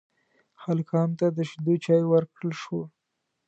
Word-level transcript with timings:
هلکانو 0.63 1.15
ته 1.19 1.27
د 1.37 1.37
شيدو 1.49 1.73
چايو 1.85 2.11
ورکړل 2.13 2.53
شوه. 2.61 2.83